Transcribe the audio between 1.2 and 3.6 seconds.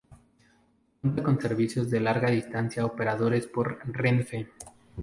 con servicios de larga distancia operados